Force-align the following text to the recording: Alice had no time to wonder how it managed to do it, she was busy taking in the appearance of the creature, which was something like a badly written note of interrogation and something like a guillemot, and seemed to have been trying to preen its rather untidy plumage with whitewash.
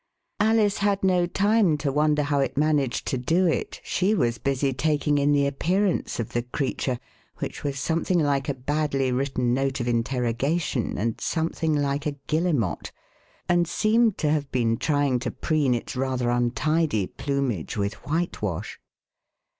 Alice 0.39 0.79
had 0.79 1.03
no 1.03 1.27
time 1.27 1.77
to 1.77 1.91
wonder 1.91 2.23
how 2.23 2.39
it 2.39 2.57
managed 2.57 3.05
to 3.05 3.19
do 3.19 3.45
it, 3.45 3.79
she 3.83 4.15
was 4.15 4.39
busy 4.39 4.73
taking 4.73 5.19
in 5.19 5.31
the 5.31 5.45
appearance 5.45 6.19
of 6.19 6.29
the 6.33 6.41
creature, 6.41 6.97
which 7.37 7.63
was 7.63 7.77
something 7.77 8.17
like 8.17 8.49
a 8.49 8.55
badly 8.55 9.11
written 9.11 9.53
note 9.53 9.79
of 9.79 9.87
interrogation 9.87 10.97
and 10.97 11.21
something 11.21 11.75
like 11.75 12.07
a 12.07 12.15
guillemot, 12.25 12.89
and 13.47 13.67
seemed 13.67 14.17
to 14.17 14.31
have 14.31 14.51
been 14.51 14.75
trying 14.75 15.19
to 15.19 15.29
preen 15.29 15.75
its 15.75 15.95
rather 15.95 16.31
untidy 16.31 17.05
plumage 17.05 17.77
with 17.77 17.93
whitewash. 18.07 18.79